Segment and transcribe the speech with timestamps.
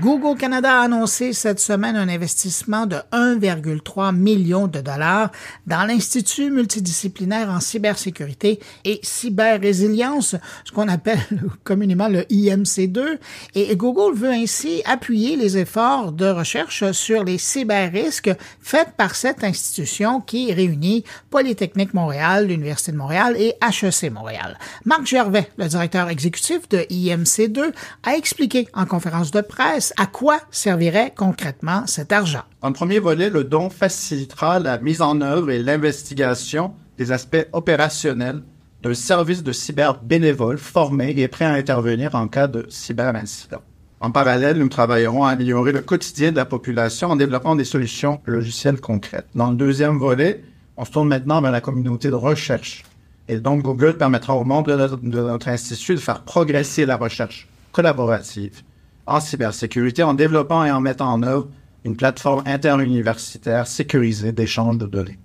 [0.00, 5.30] Google Canada a annoncé cette semaine un investissement de 1,3 million de dollars
[5.66, 11.20] dans l'Institut multidisciplinaire en cybersécurité et cyber-résilience, ce qu'on appelle
[11.64, 13.18] communément le IMC2.
[13.54, 18.30] Et Google veut ainsi appuyer les efforts de recherche sur les cyber-risques
[18.62, 24.58] faits par cette institution qui réunit Polytechnique Montréal, l'Université de Montréal et HEC Montréal.
[24.86, 27.72] Marc Gervais, le directeur exécutif de IMC2,
[28.04, 32.42] a expliqué en conférence de presse à quoi servirait concrètement cet argent?
[32.62, 38.42] En premier volet, le don facilitera la mise en œuvre et l'investigation des aspects opérationnels
[38.82, 43.62] d'un service de cyber bénévole formé et prêt à intervenir en cas de cyberincident.
[44.00, 48.20] En parallèle, nous travaillerons à améliorer le quotidien de la population en développant des solutions
[48.24, 49.26] logicielles concrètes.
[49.34, 50.42] Dans le deuxième volet,
[50.76, 52.84] on se tourne maintenant vers la communauté de recherche.
[53.28, 58.62] Et donc, Google permettra au membre de notre institut de faire progresser la recherche collaborative
[59.10, 61.48] en cybersécurité en développant et en mettant en œuvre
[61.84, 65.18] une plateforme interuniversitaire sécurisée d'échange de données.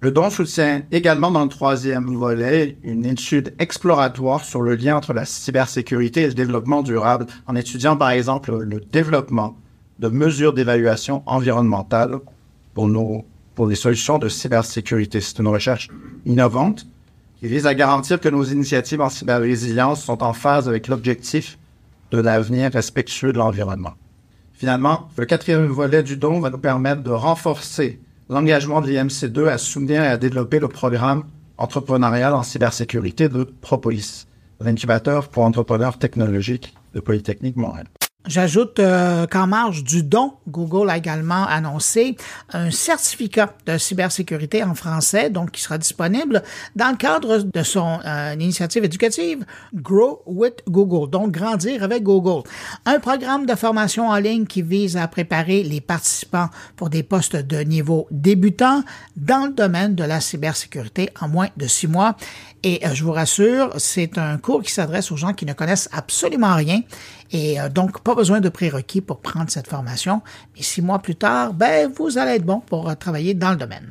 [0.00, 5.12] Le don soutient également dans le troisième volet une étude exploratoire sur le lien entre
[5.12, 9.56] la cybersécurité et le développement durable en étudiant par exemple le développement
[9.98, 12.16] de mesures d'évaluation environnementale
[12.74, 13.24] pour nos
[13.54, 15.20] pour des solutions de cybersécurité.
[15.20, 15.88] C'est une recherche
[16.26, 16.86] innovante
[17.38, 21.56] qui vise à garantir que nos initiatives en cyber-résilience sont en phase avec l'objectif
[22.16, 23.94] de l'avenir respectueux de l'environnement.
[24.52, 29.58] Finalement, le quatrième volet du don va nous permettre de renforcer l'engagement de l'IMC2 à
[29.58, 31.24] soutenir et à développer le programme
[31.58, 34.26] entrepreneurial en cybersécurité de Propolis,
[34.60, 37.86] l'incubateur pour entrepreneurs technologiques de Polytechnique Montréal.
[38.26, 42.16] J'ajoute euh, qu'en marge du don, Google a également annoncé
[42.54, 46.42] un certificat de cybersécurité en français, donc qui sera disponible
[46.74, 52.48] dans le cadre de son euh, initiative éducative Grow with Google, donc grandir avec Google.
[52.86, 57.36] Un programme de formation en ligne qui vise à préparer les participants pour des postes
[57.36, 58.82] de niveau débutant
[59.16, 62.16] dans le domaine de la cybersécurité en moins de six mois.
[62.62, 65.90] Et euh, je vous rassure, c'est un cours qui s'adresse aux gens qui ne connaissent
[65.92, 66.80] absolument rien
[67.32, 70.22] et donc pas besoin de prérequis pour prendre cette formation.
[70.56, 73.88] Mais six mois plus tard, ben, vous allez être bon pour travailler dans le domaine.